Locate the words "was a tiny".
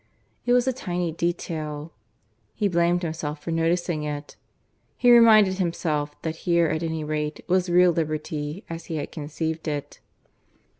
0.53-1.11